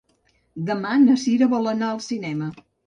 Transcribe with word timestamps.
Demà 0.69 0.95
na 1.03 1.19
Sira 1.27 1.51
vol 1.55 1.73
anar 1.77 1.93
al 1.93 2.05
cinema. 2.11 2.55